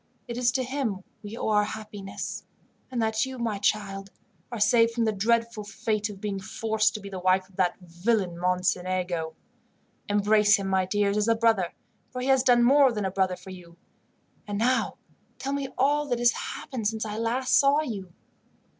[0.27, 2.43] It is to him we owe our happiness,
[2.89, 4.09] and that you, my child,
[4.51, 7.77] are saved from the dreadful fate of being forced to be the wife of that
[7.81, 9.35] villain Mocenigo.
[10.09, 11.73] "Embrace him, my dears, as a brother,
[12.09, 13.77] for he has done more than a brother for you.
[14.47, 14.97] And now
[15.37, 18.11] tell me all that has happened since I last saw you."